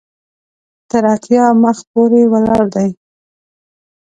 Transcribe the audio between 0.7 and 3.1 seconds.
تر اتیا مخ پورې ولاړ دی.